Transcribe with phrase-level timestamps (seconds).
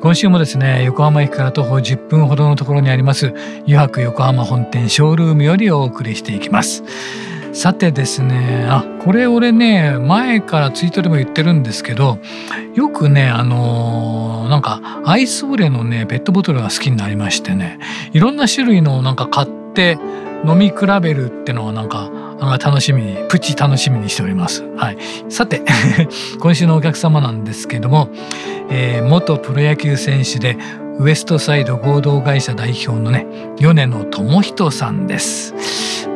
[0.00, 6.82] 今週もですね横浜駅から徒歩10分ほどのところにあります油白横浜本店ショールームよりお送りしていきます。
[7.52, 12.18] さてですねあこれ俺ね前からツイートでも言ってるんですけど
[12.74, 17.80] よくねあのー、なんかアイスブレのねペットボトルが好きになりましてね
[18.12, 19.98] いろんな種類のなんか買って
[20.46, 24.64] 飲み比べるってのはなんか楽しみにプチ楽しみにしております。
[24.76, 25.62] はい、さて
[26.40, 28.08] 今週のお客様なんですけども、
[28.70, 30.56] えー、元プロ野球選手で
[30.98, 33.26] ウエストサイド合同会社代表のね
[33.58, 35.54] 米野智人さんです。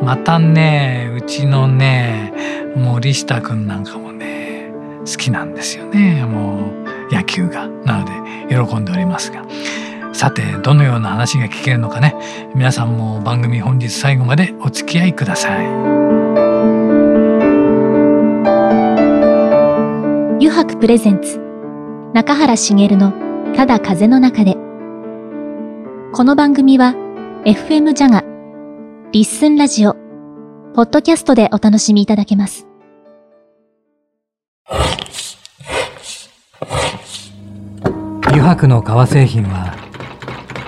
[0.03, 2.33] またねうちのね
[2.75, 4.71] 森下くんなんかもね
[5.05, 6.71] 好きなんですよねも
[7.11, 8.11] う野球がなので
[8.49, 9.45] 喜んでおりますが。
[10.15, 12.15] さてどのような話が聞けるのかね。
[12.55, 15.65] 皆さんも番組本日最後までお付き合いください。
[20.37, 21.37] 油白プレゼンツ
[22.13, 23.11] 中原茂の
[23.57, 24.55] ただ風の中で。
[26.13, 26.93] この番組は
[27.43, 28.23] FM ジャガ
[29.11, 29.95] リッスンラジオ
[30.75, 32.65] ポッドキャストでお楽しみいただけます。
[38.27, 39.84] 油白の革製品は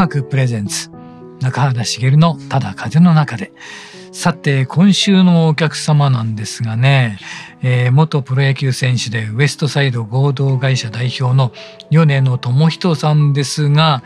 [0.00, 0.90] 油白プレゼンツ。
[1.40, 3.52] 中原茂のただ風の中で。
[4.12, 7.18] さて今週のお客様なんですがね、
[7.62, 11.52] えー、元プロ野球選手でウエストサイド合同会社代表の
[11.90, 14.02] 米野智人さんですが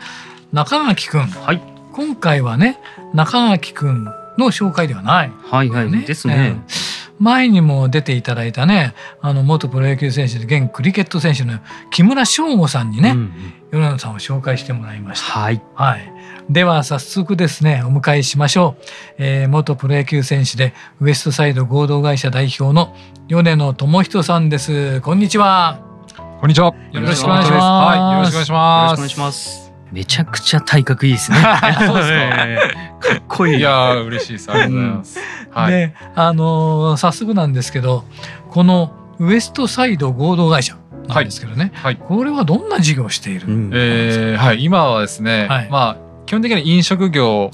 [0.53, 1.61] 中垣君、はい、
[1.93, 2.79] 今回はね
[3.15, 4.05] 中垣君
[4.37, 6.84] の紹介ではない、はいはい、ね、ですね、えー
[7.19, 11.59] 前にも出ていただいたねあの元プロ野球選手で現クリケット選手の
[11.91, 13.33] 木村翔吾さんにね、うん、
[13.71, 15.39] 米野さんを紹介してもらいました。
[15.39, 16.11] はい、はい、
[16.49, 18.83] では早速ですねお迎えしましょう、
[19.17, 22.95] えー、元プロ野球選手でウエストサイド合同会社代表の
[23.27, 25.01] 米野智人さんです。
[25.01, 25.79] こんにちは。
[26.39, 26.75] こんにちは。
[26.91, 27.61] よろしくお願いします。
[27.61, 28.99] はいよろしくお願いします。
[28.99, 31.37] よろしくお願いしますめちゃくちゃ体格いいですね。
[31.85, 33.09] そうですか。
[33.15, 33.57] かっこいい。
[33.57, 34.51] いや嬉しいです。
[34.51, 35.19] ありがとうございます。
[35.51, 38.03] はい、で、あのー、早速なんですけど、
[38.49, 40.75] このウエストサイド合同会社
[41.07, 41.71] なんですけどね。
[41.75, 41.97] はい。
[41.97, 44.63] これはどんな事業をしている、うん、えー、はい。
[44.63, 47.51] 今はですね、はい、まあ基本的に飲食業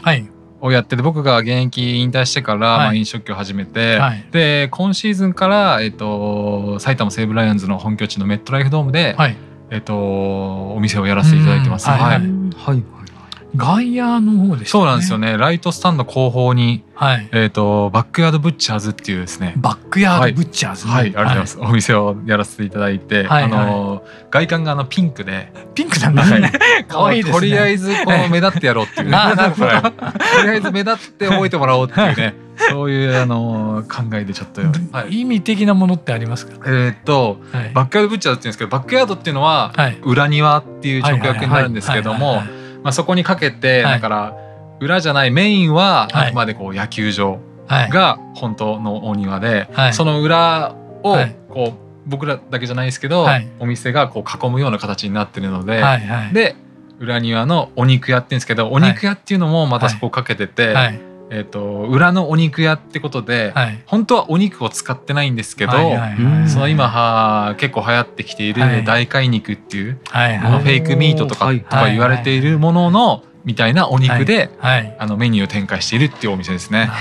[0.62, 4.00] をやってて、僕が現役引退してから、まあ、飲食業を始めて、
[4.32, 9.16] で今シーズンから、えっと、埼玉西武ライオンズの本拠地のメットライフドームで、
[9.72, 11.88] えっと、お店をやらせていただいてます。
[11.90, 12.00] はい、
[12.56, 13.01] はい
[13.56, 15.38] 外野の方で、ね、そうなんですよね。
[15.38, 19.54] ライトスタンド後方に、はい、えっ、ー、とバックヤードブッチャーズっていうですね。
[19.58, 21.58] バックヤードブッチャーズ、ね、はい、はい、ありがとうございます。
[21.60, 26.52] はい、お店をやらせていただいて、はい、あの外観があのピンクで、ピンクなんですね。
[26.88, 27.40] 可愛いですね。
[27.40, 29.18] とりあえずこう目立ってやろうっていう、ね。
[29.18, 32.36] あなるほど、とりあえず目立って覚えてもらおうっていうね。
[32.70, 34.62] そういうあの考えでちょっと、
[34.96, 36.54] はい、意味的なものってありますか？
[36.68, 39.74] えっと、はい、バックヤードブッチャーズって言うんですけど、バックヤードっていうのは、
[40.04, 42.44] 裏庭っていう直訳になるんですけども。
[42.84, 44.36] まあ、そこにかけて、だから
[44.80, 51.18] 裏じゃないメインはあくまでこう野球場が本当のお庭で、その裏を
[51.50, 53.28] こう僕らだけじゃないですけど、
[53.60, 55.84] お店がこう囲むような形になってるので、
[56.34, 56.56] で
[57.00, 60.74] 裏庭のお肉屋って言うんですけどお肉屋っていうのもまたそこかけてて。
[61.34, 65.72] えーと、裏のお肉屋ってことで、はい、本当はお肉を使ってないんですけど、
[66.48, 74.96] その今は結構流行ってきている大貝肉っていう、はいフェイクミートとか,、とか言われているものの、みたいなお肉で、はい。
[75.00, 76.86] あのメニューを展開しているっていうお店ですね。
[76.86, 76.92] なる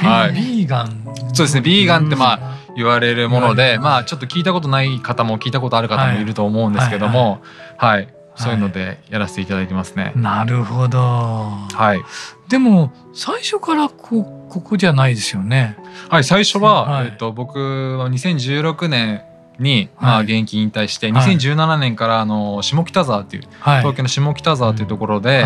[0.00, 0.08] ほど。
[0.08, 1.04] はい、ビーガン。
[1.32, 1.60] そうですね。
[1.60, 7.40] ビーガンってまあ言われるもので、まあちょっと聞いたことない方も聞いたことある方もいると思うんですけども、
[7.78, 8.08] はい、
[8.40, 10.12] そういうのでやらせていただいてますね。
[10.16, 10.98] なるほど。
[10.98, 12.02] はい。
[12.48, 15.76] でも最初からこここじゃないですよね。
[16.08, 17.58] はい、最初は、はい、えっと僕
[17.98, 19.22] は2016年
[19.60, 25.44] に、まあ、現役引退して、2017年からあの下北沢っていう、東京の下北沢っていうところで、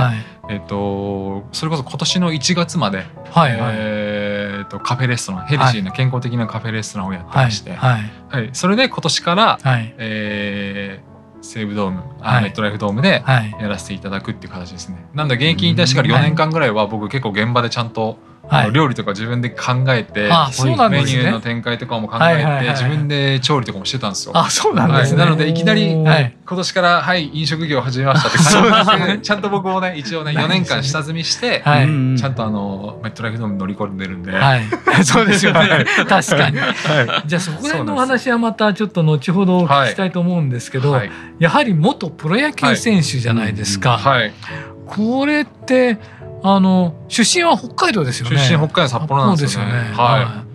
[0.48, 8.02] えっと、それこそ今年の1月まで、はいえー、とカフェレストランヘルシーな健康的なカフェレストランをやってまして、はい。
[8.28, 8.50] はい。
[8.52, 9.94] それで今年から、はい。
[9.98, 11.13] えー、
[11.44, 15.04] 西武ドーム、はい、メットライフドームでやらせていただくっていう形ですね。
[15.14, 18.18] なんで現役引退してから4年間ぐらいは僕結構現場でちゃんと、
[18.48, 24.36] はい、料理とか自分で考えて、あそうなんですね、メニューの展開とかも考えて、自分で調理とかもしてたんですよ。
[24.36, 31.86] あそうなんですね、なのでいきなり、はい、今年からはい飲食業を始めましたって感じでちゃんと僕もね一応ね 4年間下積みして、はい、
[32.18, 34.62] ちゃんとあのメットライフドーム乗り込んでるんで、はい、
[35.04, 35.84] そうですよね。
[36.08, 44.32] 確かに、はい、じゃあそこら辺のお話はまたちょっと後ほどお聞きしたいと思うんですけど、はい、やはり元プロ野球選手じゃないですか、はい。
[44.86, 45.98] これって
[46.46, 48.36] あの出身は北海道ですよね。
[48.36, 49.70] 出身北海道札幌なんですよね。
[49.70, 49.92] よね。
[49.94, 50.54] はい。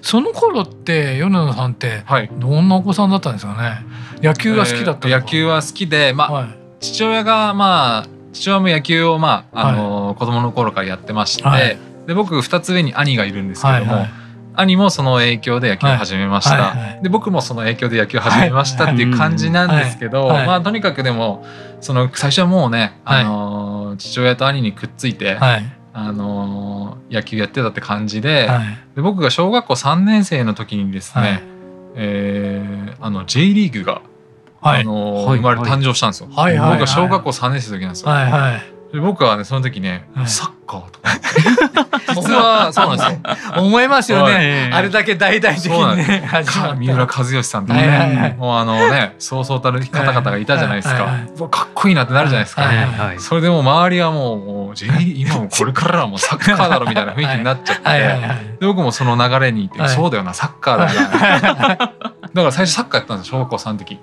[0.00, 2.04] その頃って米野さんって
[2.38, 3.84] どんなお子さんだったんですかね？
[4.22, 6.48] 野球が好きだった、えー、野球は好きで、まあ、はい、
[6.78, 11.76] 父親がまあ父親も野球をまああの、はい、子供の頃からやってまして、はい、
[12.06, 13.92] で僕二つ上に兄がいるんですけども。
[13.92, 14.10] はいはい。
[14.56, 16.92] 兄もその影響で野球を始めました、はいはい。
[16.92, 21.44] はい、で僕もその影響で野球を始めましたっていう感じなんですけど、まあとにかくでも
[21.80, 31.42] その最初はもうね、あの父親と兄にくっついて、はい、あの野球やってたって感じではい、で僕が小学校3年生の時にですね、はい、
[31.96, 34.02] えー、あの J リーグが、
[34.60, 36.28] あの生まれ誕生したんですよ。
[36.28, 38.10] 僕が小学校3年生の時なんですよ。
[38.10, 38.30] はい。
[38.30, 41.10] はいで僕はねその時ね、はい、サッカーとか。
[42.14, 43.58] 実はそうなんですよ。
[43.64, 46.30] 思いますよね、あれだけ大々的にね
[46.78, 58.20] 三浦知良さんとかね、はいはいはい、もうあのねそうそうたる方々がいたじゃないですか、はいはいはい、かっこいいなってなるじゃないですか、はいはいはい、それでも周りはもうもう今もこれからはもうサッカーだろみたいな雰囲気になっちゃって、はいはいはい。
[58.20, 61.76] はい、で僕もその流れにいて、そうだよなサッカーだよな。
[61.76, 61.92] だか
[62.34, 63.98] ら最初サッカーやったんですよ小学校3の時。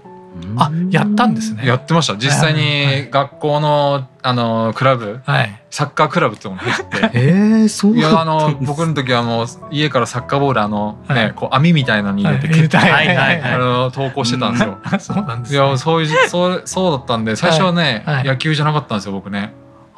[0.58, 1.66] あやったんですね。
[1.66, 2.16] やってました。
[2.16, 14.78] 実際に学校のあのクラブ、はい、サッカークラブっていうのが入って えー、そういやあの僕の時はもう家からサッカーボールあの、ね、はい、こう網みたいなのに入れて蹴って、はいはいはい、あの投稿してたんですよ。
[15.00, 19.54] そうなんです、ね、いやそういうそうそうだったんで最初はね、はい、野球じゃなかったんですよ僕ね。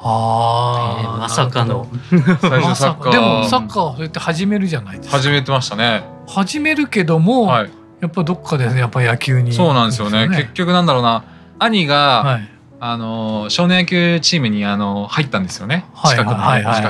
[0.05, 1.87] ああ、まさかの。
[2.09, 3.11] 最初サッカー。
[3.11, 5.17] でもサッカーそうやって始めるじゃないですか。
[5.17, 6.03] 始めてましたね。
[6.27, 7.69] 始めるけども、はい、
[8.03, 9.53] やっぱどっかでやっぱ野球に。
[9.53, 10.27] そうなんですよね。
[10.27, 11.23] 結局なんだろうな。
[11.57, 12.49] 兄が、はい、
[12.81, 15.85] あの少年野球チームにあの入ったんですよね。
[16.05, 16.83] 近くの近く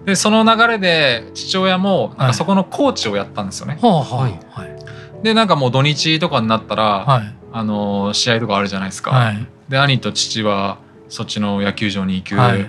[0.00, 0.04] の。
[0.06, 3.78] でその流れで父親もなんかそこのコーチをやったんですよね。
[3.80, 9.12] はいはい、でなんかもう土日とかになったら、はい、あの試合とかあるじゃないですか。
[9.12, 12.34] はい、で兄と父はそっちの野球場に行く。
[12.34, 12.68] はい、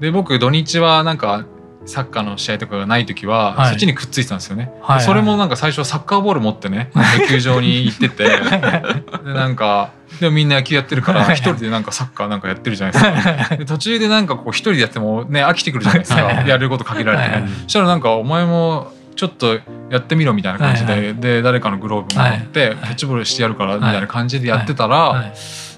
[0.00, 1.46] で僕土日はなんか
[1.86, 4.96] サッカーの試合とかがない時は、はい、そっちにくっついてたんですよね、はい。
[4.96, 8.24] はい、それもなんか最初サッカーボール持ってね野球場に行ってて。
[9.24, 9.90] でなんか
[10.20, 13.56] でもみんな野球やってるから一人でなんかサッカーなんかやってるじゃないですか。
[13.56, 16.20] で途中でなんかこう一人でやってもね飽きてくるじゃないですか。
[16.20, 17.48] やること限られてね。
[17.62, 19.58] そしたらなんかお前もちょっと
[19.90, 25.12] やってみろみたいな感じで、で誰かのグローブもらってキャッチボールしてやるからみたいな感じでやってたら、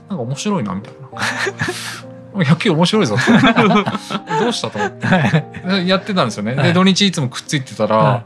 [0.08, 2.13] なんか面白いなみたいな。
[2.42, 3.16] 野球面白いぞ。
[4.40, 5.86] どうしたと思って。
[5.86, 8.22] やってたんですよね、で土日いつもくっついてたら、は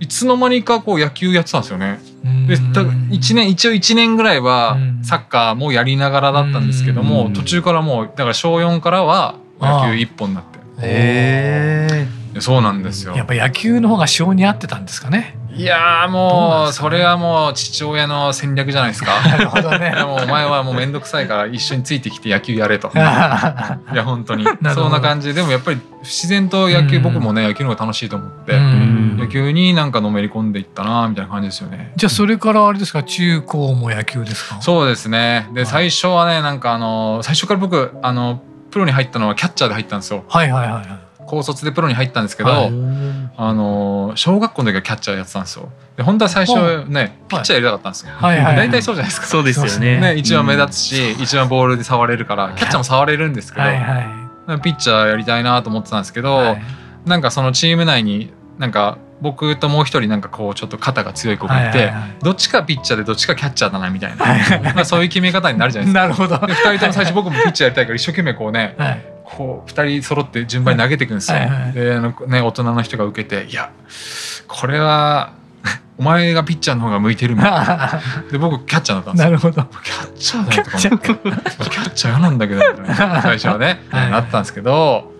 [0.00, 2.00] い、いつの間にかこう野球やってたんですよね。
[2.48, 2.58] で
[3.10, 10.58] 一年一応1年ぐらいはサッカーもやりながらだったんですけども途中からもうだから小4からは野球一本になって。
[10.82, 13.16] へえそうなんですよ。
[13.16, 19.20] やっぱ野球の方が性に合ってたんですかねいやもうそれはもう父親の戦略じゃないですか。
[19.26, 19.94] なるほどね。
[20.04, 22.90] もうお前はもう面倒くさいから一緒についてきて野球やれと。
[22.94, 24.44] いや本当に
[24.74, 31.92] そんな感じでもやっぱり自然と野球僕もね野球の方が楽しいと思って野球になんかのめり込んでいったなみたいな感じですよね。
[31.96, 33.02] じゃあそれからあれですか？
[33.02, 34.60] 中高も野球ですか？
[34.60, 35.48] そうですね。
[35.54, 40.24] で最初はねなんかあの最初から僕あのプロに入ったのはキャッチャーで入ったんですよ。
[40.28, 40.86] はいはいはい。
[41.28, 42.70] 高卒でプロに入ったんですけど、はい、
[43.38, 45.68] あの小学校の時はキャッチャーやってたんですよ。
[45.96, 48.12] で本当は最初ねピッチャーやりたかったんですよ。
[48.12, 49.26] はいはい、大体そうじゃないですか。
[49.26, 50.00] そうですよね。
[50.00, 56.62] ね一番目立つし、うん、一番ボールで触れるからキャッチャーも触れるんですけど、はいはい、ピッチャーやりたいなと思ってたんですけど、はい、
[57.04, 66.00] なんかそのチーム内になんか僕ともう一人なんかこうちょっと肩が強い子がいて、はいはいはい、どっちかピッチャーでどっちかキャッチャーだなみたいな、はいはいはい、まあそういう決め方になるじゃないですか。
[66.08, 66.36] なるほど。
[66.46, 71.38] 二人とも最初僕もピッチャーやりたいから一生懸命こうね、はいこう2人揃って順番に投げていくんですよ。
[71.38, 73.72] はいはい、であの、ね、大人の人が受けて「いや
[74.46, 75.32] これは
[75.98, 78.00] お前がピッチャーの方が向いてる」みたいな。
[78.30, 79.30] で僕キャッチャーだったんですよ。
[79.30, 79.62] なるほど。
[79.82, 82.60] キャッチャーだよとか思ってキャッチャー嫌なんだけど
[83.22, 85.12] 最初はね、はい、なったんですけど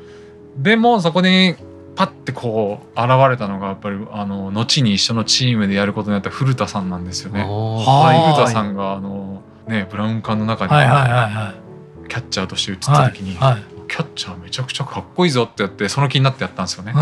[0.57, 1.57] でもそこに
[1.97, 7.41] パッてこう現れたのがやっぱりあの後に一緒のチームでやることになった古田さんなんですよね。
[7.41, 16.93] はい、古田さんがあの、ね、ブラウン管の中にキャッチャーとして映った時に、はいはい、キャッチャーめちゃくちゃかっこいいぞってやってその気になってやったんですよね。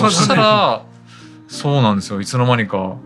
[0.00, 0.84] そしたら
[1.48, 2.20] そうなんですよ。
[2.20, 2.96] いつの間にか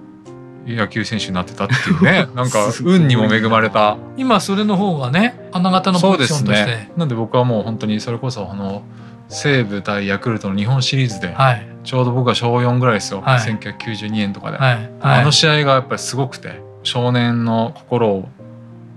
[0.66, 2.28] 野球選手になってたっていうね。
[2.34, 3.96] なんか運にも恵まれた。
[4.16, 8.82] 今それの方がね花形のポジションとして、ね、なんで僕はもう本当にそれこそあの
[9.28, 18.28] 西武対ヤクルトの日本シリーズで、はい、ちょうど僕は小4ぐらいですよ、はい、1992年とかで、はい、あの試合がやっぱりすごくて少年の心を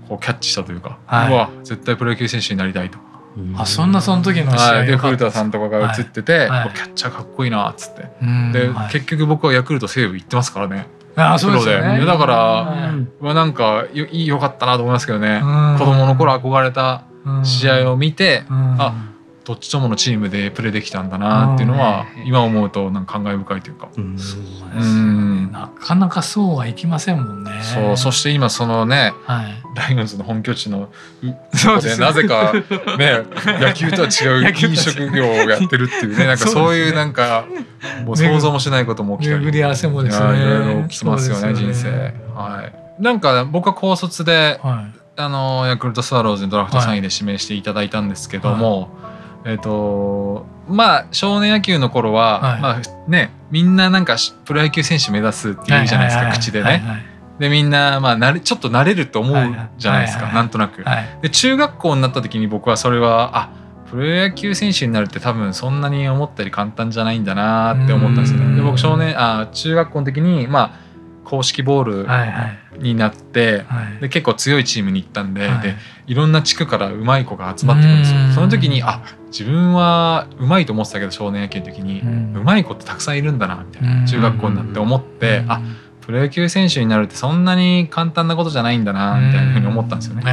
[0.08, 2.98] こうキャッチしたというか、はい、うわ絶対プロ野球選手になりたいと。
[3.56, 8.02] あそんなその時の試合、はい、で古田さんとかが映ってて、はい、キャッチャーかっこいいなっつって、
[8.52, 10.86] で、結局僕はヤクルト西武行ってますからね。
[11.16, 12.36] あそうですよね、だから、
[13.20, 15.40] はなんかよよかったなと思いますけどね、
[15.78, 17.04] 子供の頃憧れた
[17.42, 18.94] 試合を見て、あ
[19.44, 24.46] どっちとものチームでプレーできたんだなっていうのは今思うとなんか感慨深いというか、うん、そうで
[24.82, 25.46] すね。
[25.50, 27.50] なかなかそうはいきませんもんね。
[27.62, 30.90] そうそして今そのね、はい、ライオンズの本拠地の
[31.54, 32.52] そうでなぜか
[32.98, 33.24] ね
[33.60, 37.46] 野球とは違う飲食業をやってるっていうねなんかそういうなんか
[38.04, 40.26] もう想像もしないことも起きたり巡り合わせもですね。
[40.38, 42.14] いろいろ起きますよね人生。
[42.34, 42.62] は
[42.98, 43.02] い。
[43.02, 49.09] なんか僕は高卒で、はい、あのヤクルトスワローズにドラフト3位で指名していただいたんですけども、はい
[49.44, 56.64] えっ、ー、とまあ少年野球の頃は、はい、まあねみんななんかプロ野球選手目指すっていうじゃないですか、口でね。
[56.64, 57.02] はいはい、
[57.38, 59.34] でみんなまあなれちょっと慣れると思う
[59.78, 60.84] じゃないですか、はいはい、なんとなく。
[61.22, 63.50] で中学校になった時に僕はそれはあ
[63.90, 68.56] プロ野球選手になるって多分そんなに思ったより簡単じゃないんだなって思ったんですよね。
[68.56, 70.70] で僕少年あ中学校の時にまあ
[71.24, 72.06] 公式ボール
[72.80, 73.84] になって、はい。
[73.84, 78.18] はい、で結構強いチームに行ったんではい、でいろんな地区からうまい子が集まってくるんですよ。
[78.34, 85.60] その時にあ自分はうまいと思ってたけど少年野球の時にうまい子ってたくさんいるんだなみたいな中学校になって思ってあ
[86.00, 90.24] プロ野球選手になるってそんなに簡単なことじゃないんだなみたいなふうに思ったんですよね。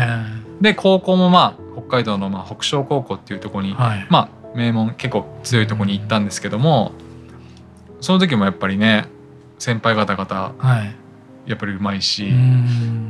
[0.62, 6.94] で高校もまあ北海道のまあ北昇高校っていうところに、まあ名門結構強いところに行ったんですけども
[8.02, 9.06] その時もやっぱりね
[9.60, 10.96] 先輩方々、はい、
[11.48, 12.32] やっぱりうまいし。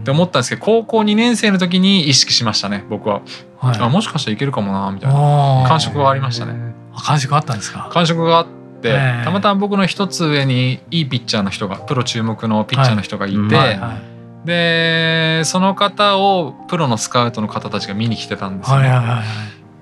[0.01, 3.21] って思ったんですけど高校2年生の時に意識しましたね僕は、
[3.57, 5.65] はい、あもしかしたらいけるかもなみたいな。
[5.67, 6.53] 感触がありましたね。
[6.95, 7.89] 感触あったんですか？
[7.91, 8.47] 感触があっ
[8.81, 19.25] てたまたま僕の一つ上にいいピッチャーの人がプロ注目のピッチャーの人がいて、はいでその方をプロのスカウトの方たちが見に来てたんですよ、ね、はいはいはい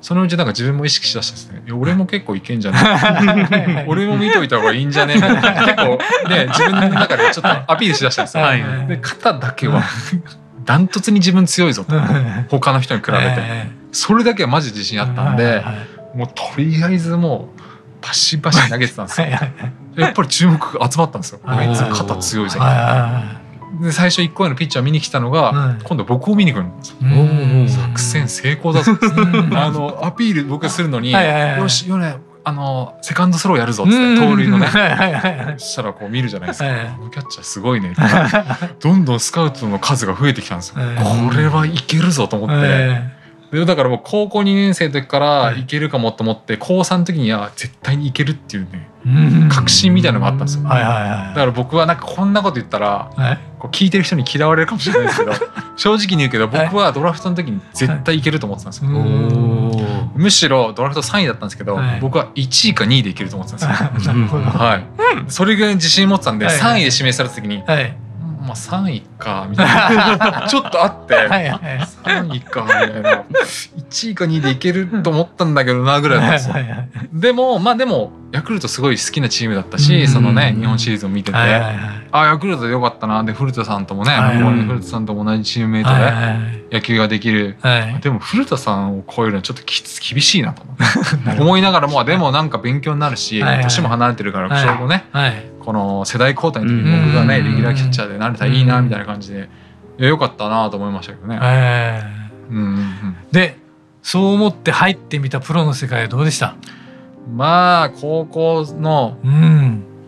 [0.06, 1.64] そのうちなんか自分も意識しだしたですね。
[1.74, 3.86] 俺も結構いけんじゃない？
[3.88, 5.16] 俺も見といた方がいいんじゃね？
[5.18, 5.98] 結構
[6.30, 9.82] ね自分の中でちょっとアピールしだしたんですよ、はい、で肩だけは
[10.64, 11.96] ダントツに自分強いぞと。
[12.50, 13.42] 他の人に比べて。
[13.92, 15.64] それだけはマジ自信あったんで
[16.14, 19.28] もうとりあえずもうバシバシ投げてたんですよ。
[19.28, 21.40] やっぱり注目集まったんですよ。
[21.46, 22.60] あいつ肩強いぞ
[23.82, 26.98] で最初1個目のピッチャー見に来たのが、はい、今度僕を見に来るんですよ。
[27.68, 28.94] 作戦成功だぞ。
[29.54, 34.68] あのアピール僕がするのに「はいはいはい、よしヨネあのセカンドスローやるぞ」っつって盗塁のね。
[35.58, 36.76] そしたらこう見るじゃないですか「はい。
[36.76, 37.94] はい、あのキャッチャーすごいね」
[38.82, 40.76] どんどんスカウトの数が増えてきたんですよ。
[40.76, 43.15] これはいけるぞと思って。
[43.60, 45.66] でだからもう高校2年生の時からい。
[45.76, 48.88] けるかもと思って、高3の時には絶対にいけるっていうね、
[49.50, 53.12] 確信みたいなのがあったんですよ、はいはいはい、だから僕はなんかこんなこと言ったら、
[53.60, 55.34] こう聞いてる人に嫌われるかもしれないですけど
[55.76, 58.90] 正直に言うけど僕はドラフトの時に絶対いけると思ってたんですよ、
[60.16, 64.86] むしろドラフト3位だったんですけど、僕は1位か2位でいけると思ってたんですよ、 はい、
[65.28, 67.64] それぐらい自信持ってたんで、3位で指名された時に、
[68.46, 70.48] まあ3位かみたいな。
[70.48, 71.16] ちょっとあって。
[71.28, 71.50] はい、
[72.04, 73.24] 3位かみたいな。
[73.90, 76.56] 1位か2位でいけると思ったんだけどなぐらいなんですよ。
[77.14, 81.76] でもまあでもヤクルトすごい好きなチームだったし、そのね日本シリーズを見てて、はいはいはい、
[82.12, 83.24] あヤクルトでよかったな。
[83.24, 87.82] で古田さんともね、はいはい、古田さんと同じチームメイトで野球ができる、はい。
[87.94, 90.64] はい、でも古田さんを超えるのはちょっときつ厳しいなと
[91.40, 95.34] 思いながらもでもなんか勉強になるし、はいはい、年も離れてるからちょうどね、はい、
[95.66, 99.50] この世代交代の時に僕がねレギュラーキャッチャーでなれたらいいなみたいな感じで。
[99.98, 101.40] よかったなと思いましたけどね。
[101.42, 103.58] えーうんうんうん、で
[104.04, 106.56] そう思って入ってみたプロの世界はどうでした？
[107.34, 109.18] まあ高校の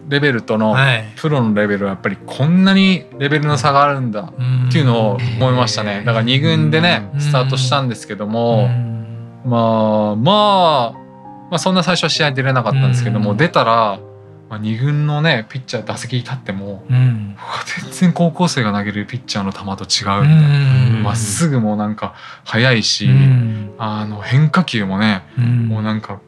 [0.09, 0.75] レベルとの
[1.15, 4.33] プロのレベルはやっぱりこんなにレベルの差があるんだ
[4.67, 6.03] っていうのを思いましたね。
[6.05, 8.67] だから2軍でねスタートしたんですけども
[9.45, 10.99] まあまあ
[11.49, 13.99] まあそんな最初は試合出れなかったんですけども出たら
[14.49, 17.35] まあ、2軍のねピッチャー打席に立っても、うん、
[17.83, 26.21] 全然高校生が投げるピッチャーの球と違うみたいなま、っすぐもなんか速いし、うん、あの変化球もね、うん、もうなんか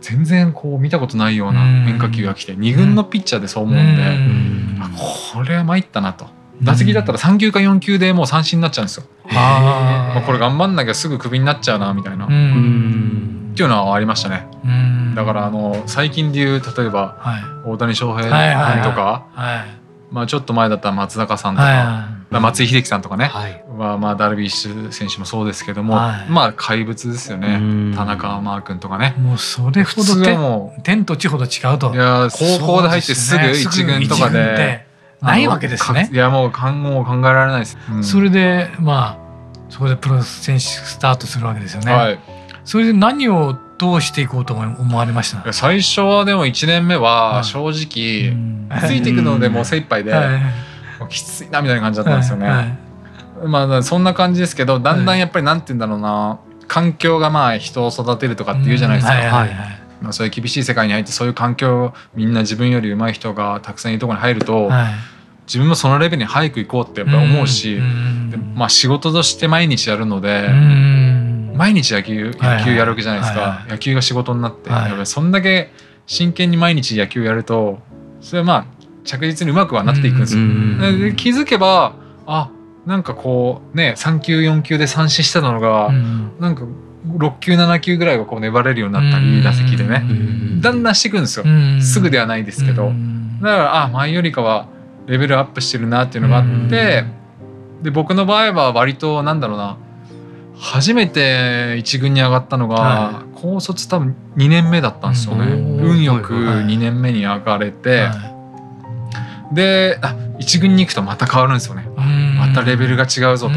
[0.00, 4.02] 全然こう見たことないような変化球が来て2軍のピッチャーでそう思うんで、
[5.34, 6.26] これは参ったなと。
[6.62, 9.04] 打席だったら3球か4球でもう三振になっちゃうんですよ。
[9.30, 12.24] あまあ、これ頑張んなきゃすぐクビになっちゃうなみたいな。
[12.24, 14.46] っていうのはありましたね。
[15.14, 17.16] だからあの最近でいう例えば、
[17.64, 18.24] 大谷翔平
[18.82, 19.26] とか、
[20.10, 27.94] まあ、ちょっと前だったら松坂さんとか、松井秀喜さんとかね、はまあダルビッシュ選手もそうですけども、まあ怪物ですよね。
[27.94, 29.14] 田中マー君とかね。
[29.18, 34.86] もうそれほど天と地ほど違うといや高校で入ってすぐ一軍とかで
[35.20, 36.08] ないわけですね。
[36.12, 39.30] いやもう考もう考えられないです、それでまあ
[39.70, 42.18] そこでプロ選手スタートするわけですよね、はい、
[42.64, 45.52] それで何をどうしていこうと思われました？
[45.54, 48.36] 最初はでも1年目は正直、
[48.86, 50.12] ついていくのでもう精一杯で、
[51.08, 52.78] きついなみたいな感じだったんですよね。
[53.46, 59.46] まあそんな感じですけどだんだんやっぱりなんて言うんだろうな環境がまあ人を育てるとかって言うじゃないですか。
[60.02, 64.92] まあ、そういう厳しい世界に入ってそういう環境みんな自分より上手い人がたくさんいるところに入ると、はい、
[65.46, 67.74] 自分もそのレベルに早く行こうってやっぱ思うし、
[68.30, 70.48] でまあ、仕事として毎日やるので、
[71.60, 75.70] 毎日野球野球やるわけじゃないですか、野球が仕事になって、やっぱりそんだけ
[76.06, 77.80] 真剣に毎日野球やると
[78.22, 78.64] それはまあ
[79.04, 80.42] 着実にうまくはなっていくんですよ。
[80.98, 82.50] で気づけばあ
[82.86, 86.62] なんかこうね3球4球で三振したのが、うん、なんか
[87.06, 90.02] 6球7球ぐらいはこう粘れるようになったり打席でね。
[90.62, 91.44] だんだんしていくんですよ。
[91.82, 92.90] すぐではないですけど。
[93.42, 94.66] だからあ前よりかは
[95.06, 97.04] レベルアップしてるなっていうのがあって
[97.82, 99.76] で僕の場合は割となんだろうな
[100.60, 105.46] 初めて一軍に上がったのが、高卒多分2年目だったんですよね。
[105.46, 108.08] 運よく2年目に上がれて、
[109.52, 111.88] であ一軍に行くとまた変わるんですよね。
[112.38, 113.54] またレベルが違うぞと。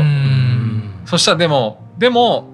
[1.06, 2.50] そしたらでもでも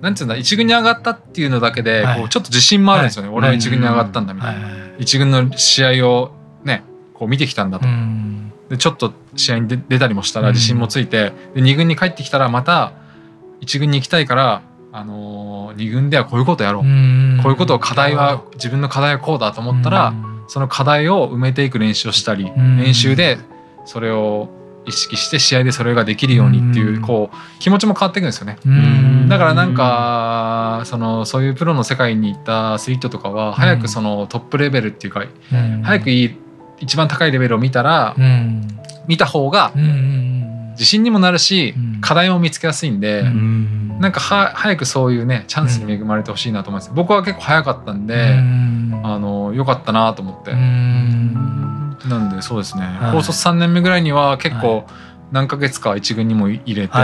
[0.00, 6.32] なんていうんだ一軍に上がったっていうのだけで、こうちょっと自信もあるんですよね、俺は一軍に上がったんだみたいな、一軍の試合を
[6.64, 7.86] ねこう見てきたんだと。
[8.70, 12.92] でちょっと試合に出たりもしたら自信もついて、で2軍に帰ってきたらまた
[13.60, 16.82] 一軍に行きたいから、あのー、2軍ではこういうことやろう。
[17.42, 20.12] こういうことを課題は自分の課題はこうだと思ったら
[20.48, 23.38] その課題を埋めていく練習をしたり練習で
[23.84, 24.48] それを
[24.86, 28.58] 意識して試合でそれができるようにっていうこう気持ちも変わっていくんですよね。
[29.28, 35.24] だからなんかそのそういうプロの世界に行ったアスリートとかは早くそのトップレベルっていうか
[35.82, 36.36] 早くいい
[36.80, 38.16] 一番高いレベルを見たら
[39.06, 39.72] 見た方が
[40.80, 48.14] 自信にもなるし、課題も見つけやすいんで、うん、なんかは早くそういうねチャンスに恵まれてほしいなと思います、僕は結構早かったんで、
[49.02, 54.86] あのよかったなと思って、なんでそうですね、高卒3年目ぐらいには結構、
[55.32, 56.94] 何ヶ月か一軍にも入れて、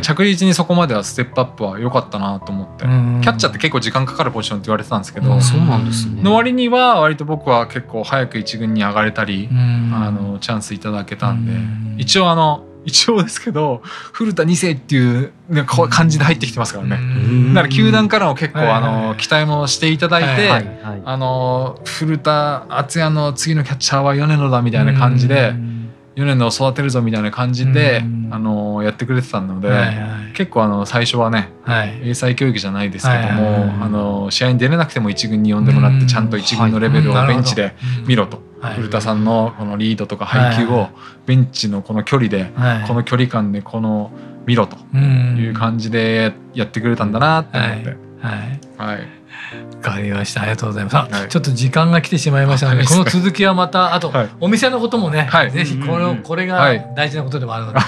[0.00, 6.22] 着実にそこまではステップアップは良かったなと思って、キャッチャーって結構時間かかるポジションって言われてたんですけど、そうなんですね。
[6.22, 11.52] の割には割と僕は結構早く一軍に上がれたり、あのチャンスいただけたんで、
[12.00, 15.32] 一応あの一応ですけど古田2世っていう
[15.90, 16.98] 感じで入ってきてますからね。
[17.52, 20.50] だから球団からも結構あの期待もしていただいて
[21.04, 25.52] あの古田敦也の次のキャッチャーは米野だみたいな感じで
[26.14, 29.68] 米野を育てるぞみたいな感じであのやってくれてたので
[30.34, 31.50] 結構あの最初はね
[32.04, 37.74] 英才教育じゃないですけどもあの試合に出れなくても一軍に呼んでもらってちゃんと一軍のレベルをベンチで
[38.06, 38.46] 見ろと。
[38.74, 40.88] 古田さんのこのリードとか配球を
[41.26, 42.50] ベンチのこの距離で、
[42.86, 44.10] この距離感でこの
[44.46, 48.06] 見ろという感じでやってくれたんだなって思って。
[48.78, 50.42] はい、わかりました。
[50.42, 50.96] ありがとうございます。
[50.96, 57.78] はい、ちょっと時間が来てしまいましたので、この続きはまた、あと、お店のこともね、はい、ぜひこれ、これが大事なことでもあるので、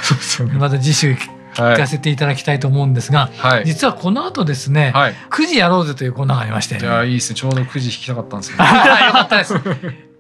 [0.59, 1.17] また次週
[1.55, 6.79] 聞かせていただきたいと思うんですが、はい、実はこの後ですね、はい、9時やろうぜというコーナーがありまして。
[6.79, 7.37] じゃあいいですね。
[7.37, 8.65] ちょうど9時弾きたかったんですけど。
[8.65, 8.73] よ
[9.13, 9.55] かったです。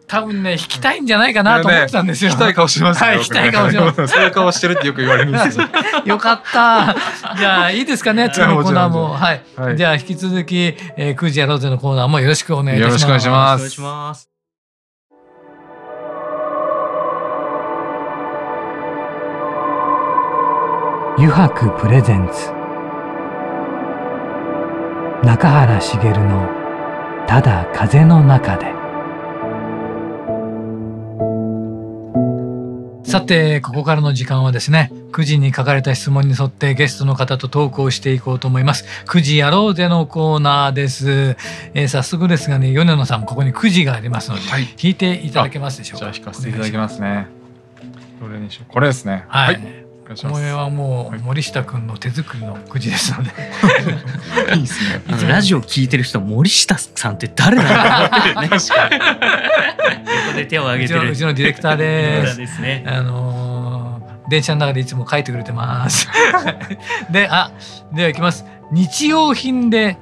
[0.08, 2.30] 多分ね、弾きたいんじゃないかなと思ってたんですよ。
[2.30, 4.06] 弾きたい顔してますはい、弾きたい顔してます。
[4.08, 5.68] そういう顔してるってよく言われるんですよ。
[6.06, 6.96] よかった。
[7.36, 9.14] じゃあ、いいですかね、次のコーナーも。
[9.14, 9.42] はい。
[9.76, 13.02] じゃあ、引き続き、えー、9時やろうぜのコーナーもよろしくお願いいたします。
[13.02, 14.28] よろしくお願いします。
[21.18, 22.52] 油白プレゼンツ
[25.26, 26.48] 中原茂の
[27.26, 28.72] 「ただ風の中で」
[33.08, 38.84] さて、ここからの時間はですね、9時に書かれた質問に沿ってゲストの方とトークをしていこうと思います。
[39.06, 41.34] 9時やろうぜのコーナーです。
[41.72, 46.04] えー、早速ですがね、米野さん、ここに9時がありますので、はい、引いていただけますでしょうか？
[46.04, 47.28] じゃあ引かせていただきますね。
[48.20, 48.72] どれにしよう？
[48.72, 49.24] これですね。
[49.28, 49.54] はい。
[49.54, 53.30] はい、これはもう森下君の手作りのくじですので。
[54.56, 55.28] いいですね。
[55.28, 58.48] ラジオ聞いてる人森下さんって誰なんだろうね。
[58.48, 58.94] 確かに。
[60.26, 61.10] 横で手を挙げてる。
[61.10, 62.36] うちのディレクターです。
[62.38, 62.84] ですね。
[62.86, 66.08] あのー、電車の中でいつも書いてくれてます。
[67.12, 67.52] であ
[67.92, 68.46] では行きます。
[68.72, 69.98] 日用品で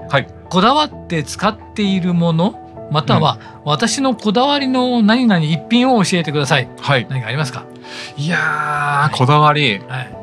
[0.51, 6.69] こだわって使っているもの、または、私のこだわりの何々一品を教えてください。
[6.81, 7.07] はい。
[7.11, 7.65] 何かありますか？
[8.17, 9.81] いやこだわり。
[9.89, 10.17] はい。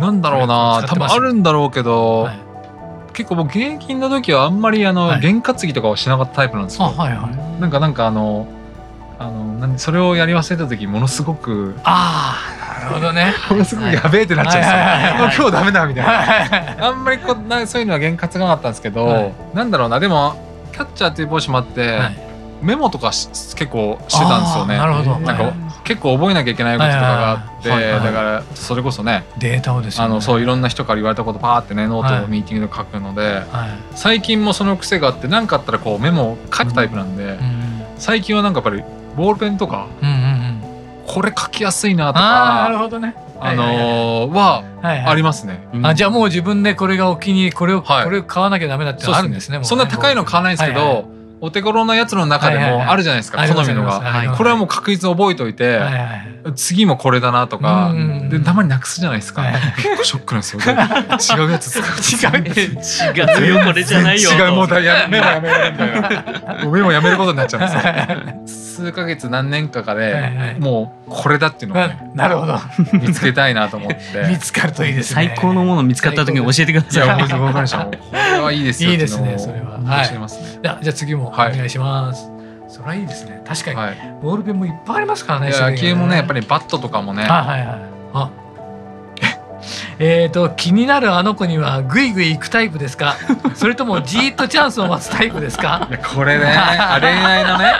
[0.00, 2.22] なんだろうな、多分あるんだろうけど。
[2.22, 2.38] はい、
[3.12, 6.86] 結構僕現役の時はあんまりあの、験担ぎとかをしなかったタイプなんですよ。
[6.86, 7.60] はいはい。
[7.60, 8.46] なんかなんかあの。
[9.22, 12.40] あのそれをやり忘れた時ものすごくあ
[12.80, 16.06] あなるほどね ものすごくやべえってなっちゃうんですよ、今日ダメだみたい
[16.78, 20.36] な、あんまりこうなそういうのは験担がなかったんですけど、はい、なんだろうなでも
[20.70, 22.16] キャッチャーっていう帽子もあって、はい、
[22.62, 24.76] メモとか結構してたんですよね。
[24.76, 25.18] なるほど。
[25.20, 25.52] なんか、
[25.84, 30.04] 結構覚えなきゃいけないこととかがあって、だからそれこそねデータをですね。
[30.04, 33.42] あのそういろんな人から言われたことパーってねノートをミーティングで書くので、
[33.94, 37.38] 最近もその癖があって何かあったらこうメモを書くタイプなんで、
[37.96, 38.84] 最近はなんかやっぱり
[39.16, 39.88] ボールペンとか、
[41.06, 45.66] これ書きやすいなとかなるほどねあのはありますね。
[45.82, 49.58] あじゃあもう自分でこれがお気にこれを、これを買わなきゃダメだってあるんですね。
[49.62, 51.08] そんな高いの買わないんですけど、
[51.40, 54.34] お手頃なやつの中でもあるじゃないですか、好みのが。
[54.36, 55.80] これはもう確実に覚えておいて、
[56.54, 57.92] 次もこれだなとか、
[58.30, 59.44] でたまになくすじゃないですか。
[59.76, 60.60] 結構ショックなんですよ。
[61.36, 61.82] 違うやつ使う。
[62.40, 63.50] 違う。
[63.50, 64.30] 違うよこれじゃないよ。
[64.30, 66.70] 違うもうやメモやめるみたいな。
[66.70, 68.80] メモやめることになっちゃうんですよ。
[68.80, 72.58] 数ヶ月何年かかで、もうこれだっていうのをね、なるほど
[72.94, 73.96] 見つけたいなと思って
[74.28, 77.04] 見つかるといいです最高のもの見つかった時に教えてください。
[77.04, 77.84] いや、わかりました。
[77.84, 78.90] これはいいですよ。
[78.90, 79.78] いいですね、それは。
[79.84, 80.08] はい。
[80.08, 80.58] 教えますね。
[80.62, 82.29] じゃあ次もお願いします。
[82.70, 83.42] それはいいですね。
[83.46, 85.50] 確かに、ボールペンもいっぱいありますからね。
[85.52, 87.24] 野球もね、やっぱりバットとかもね。
[87.24, 87.78] はいはいはい。
[88.14, 88.30] あ、
[89.98, 93.16] えっ、と気になるあの子にはぐいぐい行くタイプですか？
[93.54, 95.88] それともじーっとチャンスを待つタイプですか？
[96.14, 96.44] これね
[97.00, 97.72] 恋愛のね。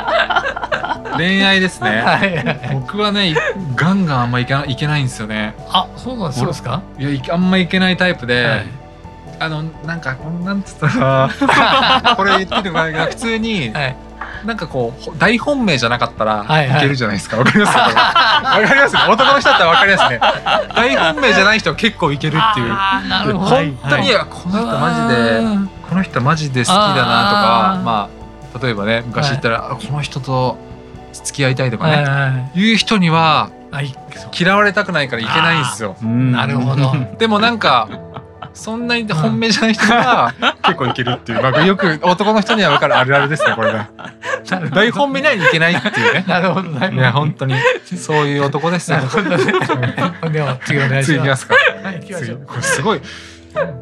[1.17, 3.35] 恋愛ですね、はい、僕はね
[3.75, 5.55] ガンガンあんまいけいけないんですよね。
[5.71, 6.83] あそうなんですか？
[6.99, 8.67] いやあんまいけないタイプで、はい、
[9.41, 13.97] あのなんかなんつったらこれ言ってる場合が普通に、はい
[14.45, 16.45] なんかこう大本命じゃなかったら
[16.79, 17.37] いけるじゃないですか。
[17.37, 20.21] わ、はいはい、かります わかります男の人だったらわかりますね。
[20.75, 22.75] 大本命じゃない人は結構いけるっていう。
[22.75, 25.41] 本当に、はい、この人マジで
[25.89, 28.21] この人マジで好きだなとか、まあ
[28.63, 30.59] 例えばね昔言ったら、この人と
[31.13, 33.51] 付き合いたいとかね、いう人には
[34.39, 35.97] 嫌われたくないからいけないんですよ。
[36.03, 36.93] なるほど。
[37.19, 37.89] でもなんか
[38.55, 43.91] そんなに本命じゃない人が結構いけるっていう、まあ、よく男の人には分かるあるあるですねこれが
[44.73, 46.25] 大本命にはいけないっていうね。
[46.27, 47.55] なるほどいや本当に。
[47.97, 50.33] そういう男ですよなるほどね。
[50.33, 51.55] では次お願いしますか。
[51.83, 52.33] はい次。
[52.35, 53.01] これすごい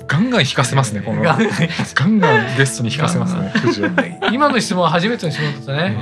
[0.06, 1.22] ガンガン引かせますねこの。
[1.22, 5.98] ガンガンゲストに引かせますね今の質問は初めての質問だったね、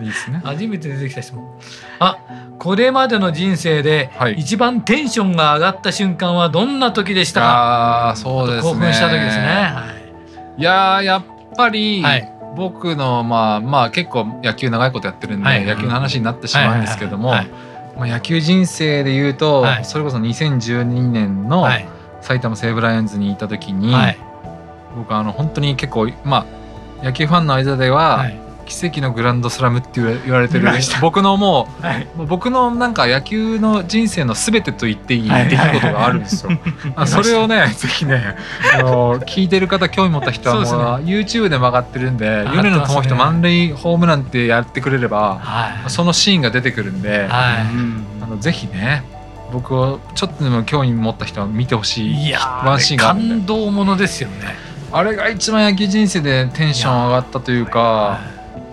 [0.00, 0.40] いいですね。
[0.44, 1.60] 初めて出てきた質問。
[1.98, 2.18] あ
[2.60, 8.72] これまでの人生で一番テンションが上がった瞬間はどんな時でしたか、あそうですね。
[8.72, 9.94] 興奮した時ですね、は
[10.58, 11.24] い、いややっ
[11.56, 21.66] ぱり、はい、僕のまあまあ結構野球長いことやってるんで、はい、野球の話になってしまうんですけども、まあ、野球人生でいうと、それこそ2012年の
[22.20, 23.94] 埼玉西武ライオンズにいた時に、
[24.96, 26.46] 僕あの本当に結構ま
[27.00, 28.26] あ野球ファンの間では、
[28.70, 30.68] 奇跡のグランドスラムって言われてる
[31.02, 36.52] 僕のもう、はい、僕のなんか野球の人生のすべてと言っていい出来事があるんですよ。
[36.94, 38.36] あそれをねぜひね
[38.72, 47.28] あの聞いてる方興味持った人はもう、ね、YouTube で曲がってるんで米野智人満塁ホームランってやってくれれば、はい、そのシーンが出てくるんで、はい、
[48.22, 49.02] あのぜひね
[49.52, 52.32] 僕をちょっとでも興味持った人は見てほしい。
[52.34, 54.54] ワンシーンがあるんで感動ものですよね。
[54.92, 58.20] あれが一番野球人生でテンション上がったというか。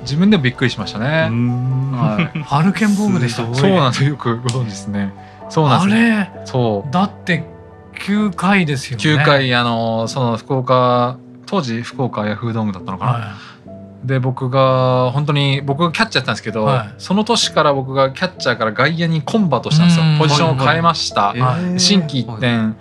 [0.07, 1.29] 自分でもびっくりしましたね。
[1.29, 3.43] はい、ハルケンボームでした。
[3.53, 5.13] そうなんですよくご存知ですね。
[5.49, 6.31] そうなんです、ね。
[6.45, 7.43] そうだって
[7.99, 9.03] 9回ですよね。
[9.03, 13.11] 9回あのその福岡当時福岡ヤフードームだったのかな。
[13.11, 13.33] は
[14.05, 20.05] い、で僕が本当に僕がキャッチャーやったんですけど、はい、その年から僕がキャッチャーから外野にコンバートしたんですよ。
[20.17, 21.33] ポジションを変えました。
[21.77, 22.75] 心機一転、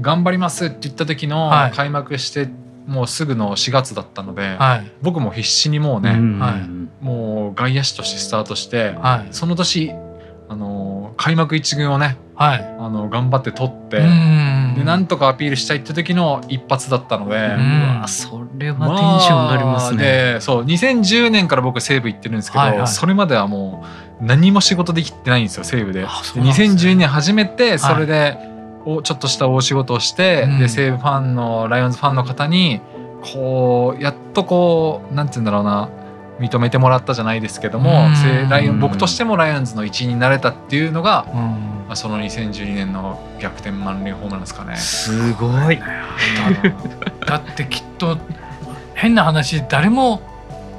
[0.00, 2.48] 頑張りますって言った時の開幕して
[2.86, 9.92] もうすぐの4月だったので、はい、僕も必死にもうね、はい、もう外野手としてスタートして、はい、その年
[10.48, 14.04] あの開幕一軍をね、はい、あの頑張って取ってで
[14.84, 20.02] なんとかアピールしたいって時の一発だったのでうわそれはテンション上がりますね。
[20.02, 23.84] でそう2010年から僕西武行ってるんですけど、はいはい、それまではも
[24.20, 26.00] う何も仕事できてないんですよ西武で。
[26.00, 28.51] で2012年初めてそれで、
[28.84, 32.80] をちょっとした大仕事をして、うん、で西武ファンのライオンズファンの方に
[33.22, 35.88] こうやっとこうなんて言うんだろうな
[36.40, 41.26] 認めてもらったじゃないですけども、うん、ライオン僕としてもライオンズの一員になれたっていうのが、
[41.88, 44.76] うん、その2012年の逆転満塁ホームランですかね。
[44.76, 45.78] すごい。
[47.26, 48.18] だってきっと
[48.94, 50.20] 変な話誰も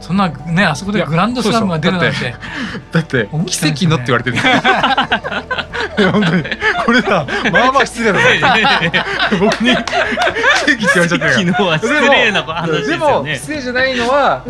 [0.04, 2.36] そんなねあそこでグランドスラムが出るなんて。
[2.92, 4.36] だって奇跡のって言われてる。
[6.12, 6.44] 本当に。
[6.86, 8.20] これさまあまあ失礼だ
[9.40, 12.98] 僕に奇跡って言われちゃってる昨日は失礼な話ですよね。
[12.98, 14.44] でも失礼じゃないのは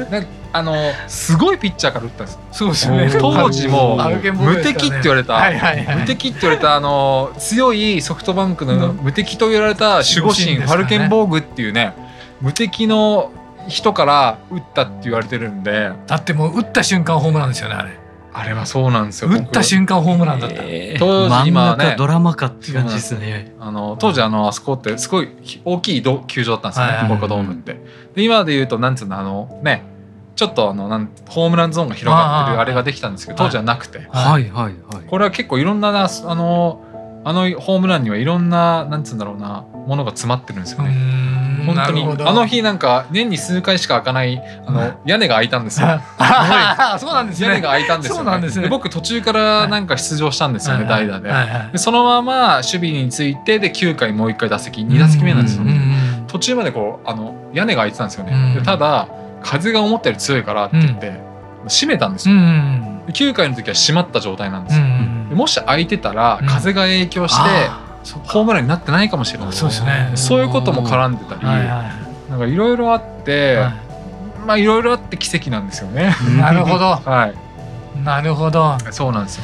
[0.53, 0.75] あの
[1.07, 3.09] すごいピッチャーから打ったんですそうですね。
[3.19, 3.99] 当時も
[4.39, 5.39] 無敵って言われた、
[5.99, 11.93] 無敵って言われたあの強いソフトバンクの無敵と言われた守護神、ファルケンボーグっていうね
[12.41, 13.31] 無敵の
[13.67, 15.91] 人から打ったって言われてるんで。
[16.07, 17.99] だってもう打った瞬間ホームランですよねあれ。
[18.35, 19.29] あれはそうなんですよ。
[19.29, 21.95] 打った瞬間ホームランだった、えー、当時今ね。
[21.97, 23.53] ドラマかって感じですね。
[23.59, 25.29] あの当時あのあそこってすごい
[25.63, 27.79] 大きい球場だったんですよね、はいはい、ドームって。
[28.15, 29.83] で今で言うとなんつうのあのね
[30.35, 35.91] ちょっとあのなんホームランゾーンが広がってるあれができたんですけど当時はなくて、はいはいはい、これは結構いろんなあ
[36.35, 40.89] のあのホームランにはいろんななんつうんだろうなものが詰まってるんですよね。
[41.65, 45.87] 本当にあの日なんか年に数回しか開かないあの屋根が開いたんですよ。
[46.99, 47.47] そうなんですね。
[47.47, 48.49] 屋根が開いたんですよ、ね。
[48.49, 51.29] で僕途中からなんか出場したんですよね、代打で
[51.71, 51.77] で。
[51.77, 55.63] そのまま守備についてで9回もう1回打席2打席目なんですよ。
[56.27, 58.55] 途中までこうあの屋根が開いてたんですよね。
[58.55, 59.07] でただ
[59.41, 61.19] 風が思ったより強いからって言って、
[61.67, 62.35] 閉めたんですよ。
[62.35, 64.85] 9回の時は閉まった状態なんですよ。
[65.35, 67.69] もし開いてたら風が影響して、
[68.25, 71.91] ホームランになってないかもしれないそうですねそういうことも絡んでたり、はいは
[72.27, 73.73] い、なんかいろいろあって、はい、
[74.45, 76.15] まあいろいろあって奇跡なんですよね。
[76.37, 76.95] なるほど。
[77.05, 78.03] はい。
[78.03, 78.77] なるほど。
[78.91, 79.43] そうなんですよ。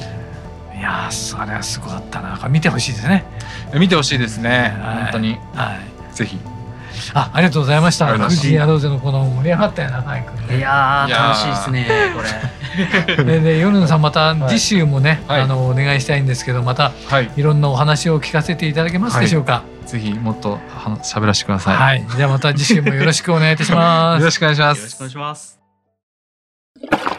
[0.77, 2.39] いやそれはすごかったな。
[2.49, 3.25] 見てほしいですね。
[3.73, 4.75] 見てほしいですね。
[4.81, 5.37] 本当に。
[5.53, 5.73] は
[6.11, 6.15] い。
[6.15, 6.39] ぜひ。
[7.13, 8.17] あ、ありがとうございました。
[8.17, 12.59] 富士やろうぜのこの盛り上がったよな、いや楽しいですね、これ。
[13.23, 20.59] でで夜野さんまた次週もね、はい、あのお願いしたいんですけどまた、はい、いろんなお話を聞かせていただけますでしょうか、はい、ぜひもっと
[21.03, 21.75] 喋らせてください。
[21.75, 22.05] はい。
[22.15, 24.19] じゃあまた次週もよろしくお願いいたします。
[24.19, 24.79] よろしくお願いします。
[24.79, 27.18] よろしくお願いします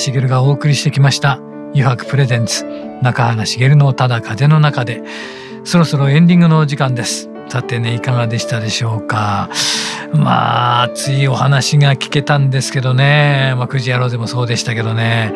[0.00, 1.38] 茂がお送りしてきました
[1.72, 2.64] 「油白プレゼンツ。
[3.02, 5.02] 中原茂のただ風の中で」
[5.64, 7.28] そろそろエンディングの時間です。
[7.48, 9.50] さてねいかがでしたでしょうか。
[10.14, 15.32] まあ熱いお話が聞けたんですけどね、まあ、くじ野郎でもそうでしたけどね。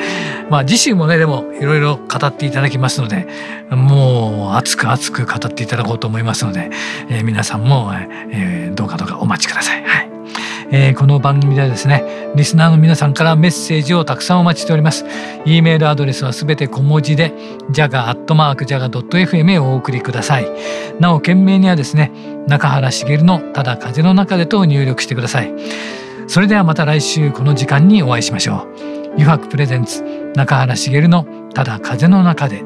[0.48, 3.26] まあ次週もねでもいろいろ語っていただきますので
[3.70, 6.70] もう熱く熱く語っていただこうと思いますので、
[7.08, 7.92] えー、皆さんも、
[8.30, 9.82] えー、どうかどうかお待ちください。
[9.84, 10.13] はい。
[10.70, 15.04] えー、この番組ではですねリスナーの皆さんからメッセージをたくさんお待ちしております。
[15.44, 17.32] e メールアドレスはすべて小文字で
[17.70, 20.46] jaga.jaga.fm へお送りください。
[21.00, 22.12] なお件名にはですね
[22.46, 25.52] 中原茂のただ風の中でと入力してください。
[26.26, 29.14] それではまた来週この時間にお会いしましょう。
[29.14, 30.02] 油白プレゼンツ
[30.34, 32.64] 中原茂のただ風の中で。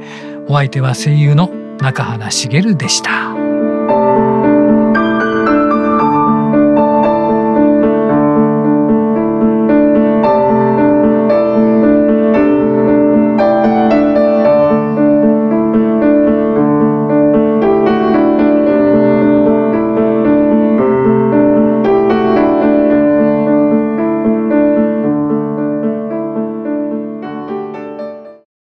[0.48, 3.47] お相手は声優の中原茂でした。